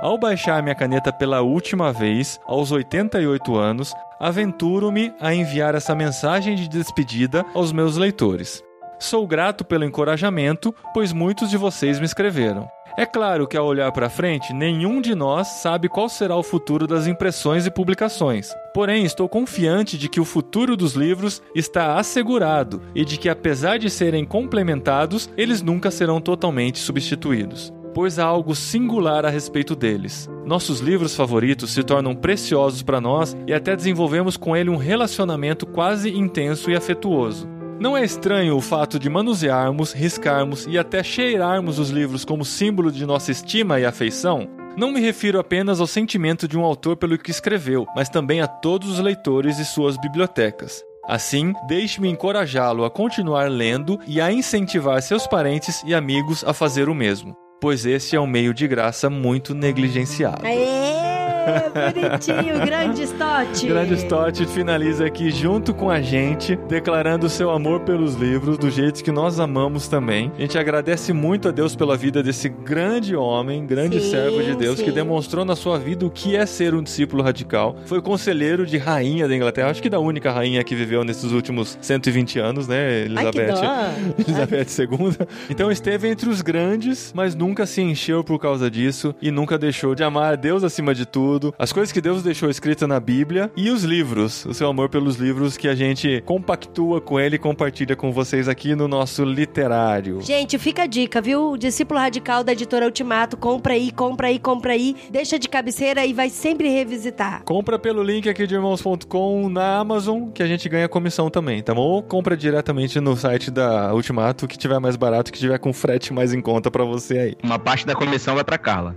[0.00, 6.54] Ao baixar minha caneta pela última vez, aos 88 anos, aventuro-me a enviar essa mensagem
[6.54, 8.62] de despedida aos meus leitores.
[8.98, 12.68] Sou grato pelo encorajamento, pois muitos de vocês me escreveram.
[12.98, 16.86] É claro que ao olhar para frente, nenhum de nós sabe qual será o futuro
[16.86, 18.54] das impressões e publicações.
[18.72, 23.78] Porém, estou confiante de que o futuro dos livros está assegurado e de que, apesar
[23.78, 27.70] de serem complementados, eles nunca serão totalmente substituídos.
[27.92, 30.26] Pois há algo singular a respeito deles.
[30.46, 35.66] Nossos livros favoritos se tornam preciosos para nós e até desenvolvemos com ele um relacionamento
[35.66, 37.55] quase intenso e afetuoso.
[37.78, 42.90] Não é estranho o fato de manusearmos, riscarmos e até cheirarmos os livros como símbolo
[42.90, 44.48] de nossa estima e afeição?
[44.78, 48.46] Não me refiro apenas ao sentimento de um autor pelo que escreveu, mas também a
[48.46, 50.82] todos os leitores e suas bibliotecas.
[51.06, 56.88] Assim, deixe-me encorajá-lo a continuar lendo e a incentivar seus parentes e amigos a fazer
[56.88, 60.44] o mesmo, pois este é um meio de graça muito negligenciado.
[60.46, 61.05] Aê,
[61.46, 63.66] bonitinho, grande Stott.
[63.66, 69.02] Grande Stott finaliza aqui junto com a gente, declarando seu amor pelos livros, do jeito
[69.02, 70.32] que nós amamos também.
[70.36, 74.54] A gente agradece muito a Deus pela vida desse grande homem, grande Sim, servo de
[74.56, 74.94] Deus, que sim.
[74.94, 77.76] demonstrou na sua vida o que é ser um discípulo radical.
[77.86, 81.78] Foi conselheiro de rainha da Inglaterra, acho que da única rainha que viveu nesses últimos
[81.80, 83.52] 120 anos, né, Ai, que Elizabeth?
[83.52, 83.94] dó.
[84.26, 85.26] Elizabeth II.
[85.50, 89.94] Então esteve entre os grandes, mas nunca se encheu por causa disso e nunca deixou
[89.94, 93.50] de amar a Deus acima de tudo, as coisas que Deus deixou escritas na Bíblia
[93.56, 97.38] e os livros, o seu amor pelos livros que a gente compactua com ele e
[97.38, 100.20] compartilha com vocês aqui no nosso literário.
[100.20, 101.52] Gente, fica a dica, viu?
[101.52, 106.04] O discípulo radical da editora Ultimato, compra aí, compra aí, compra aí, deixa de cabeceira
[106.04, 107.42] e vai sempre revisitar.
[107.44, 111.74] Compra pelo link aqui de irmãos.com na Amazon, que a gente ganha comissão também, tá
[111.74, 111.82] bom?
[111.82, 116.12] Ou compra diretamente no site da Ultimato, que tiver mais barato, que tiver com frete
[116.12, 117.36] mais em conta pra você aí.
[117.42, 118.94] Uma parte da comissão vai pra Carla.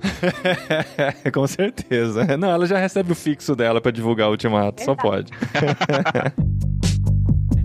[1.33, 2.25] Com certeza.
[2.37, 5.31] Não, ela já recebe o fixo dela pra divulgar o Ultimato, só pode.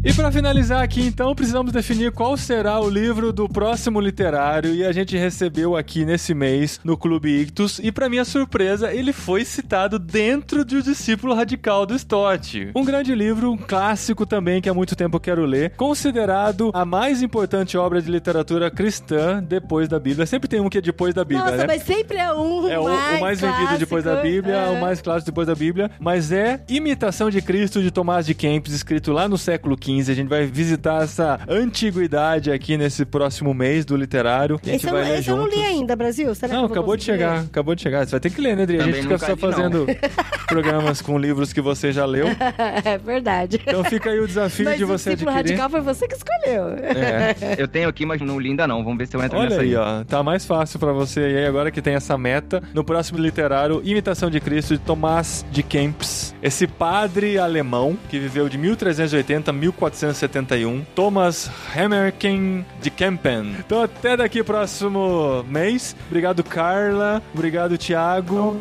[0.06, 4.84] E pra finalizar aqui, então, precisamos definir qual será o livro do próximo literário e
[4.84, 9.46] a gente recebeu aqui nesse mês no Clube Ictus e pra minha surpresa, ele foi
[9.46, 12.70] citado dentro de O Discípulo Radical do Stott.
[12.76, 16.84] Um grande livro, um clássico também que há muito tempo eu quero ler, considerado a
[16.84, 20.26] mais importante obra de literatura cristã depois da Bíblia.
[20.26, 21.64] Sempre tem um que é depois da Bíblia, Nossa, né?
[21.66, 24.68] mas sempre é um É o, mais o mais vendido depois da Bíblia, É.
[24.68, 28.74] o mais clássico depois da Bíblia, mas é Imitação de Cristo de Tomás de Kempis,
[28.74, 29.93] escrito lá no século XV.
[30.00, 34.60] A gente vai visitar essa antiguidade aqui nesse próximo mês do literário.
[34.62, 35.58] A gente Esse, eu, vai ler esse eu não juntos.
[35.58, 36.34] li ainda, Brasil.
[36.34, 37.46] Será que Não, eu acabou de chegar, ler?
[37.46, 38.04] acabou de chegar.
[38.04, 38.80] Você vai ter que ler, né, Adri?
[38.80, 39.86] A gente fica só fazendo
[40.46, 42.26] programas com livros que você já leu.
[42.84, 43.60] é verdade.
[43.66, 45.32] Então fica aí o desafio Mas de o você adquirir.
[45.34, 46.68] radical foi você que escolheu.
[46.78, 47.34] É.
[47.58, 48.82] Eu tenho aqui, mas não li ainda não.
[48.82, 50.04] Vamos ver se eu entro Olha nessa aí, ó.
[50.04, 52.62] Tá mais fácil pra você aí agora que tem essa meta.
[52.72, 56.34] No próximo literário, Imitação de Cristo, de Tomás de Kempis.
[56.42, 59.54] Esse padre alemão que viveu de 1380 a
[59.90, 60.84] 1471.
[60.94, 63.56] Thomas Hammerken de Kempen.
[63.58, 65.96] Então até daqui próximo mês.
[66.06, 67.22] Obrigado, Carla.
[67.32, 68.60] Obrigado, Thiago.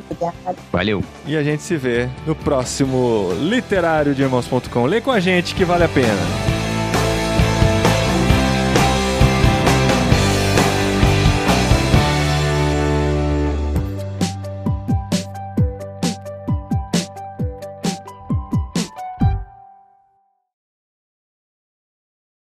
[0.72, 1.04] Valeu.
[1.26, 4.86] E a gente se vê no próximo literário de irmãos.com.
[4.86, 6.53] Lê com a gente que vale a pena.